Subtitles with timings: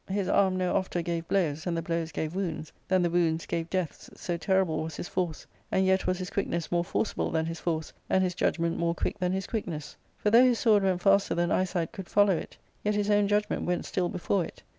[0.09, 3.69] His arm no ofter gave blows than the blows gave wounds, than the wounds gave
[3.69, 7.45] deaths, so terrible was his force; and yet was his quick ness more forcible than
[7.45, 11.03] his force, and his judgment more quick than his quickness; for, though his sword went
[11.03, 14.63] faster than eyesight could follow it, yet his own judgment went still before it.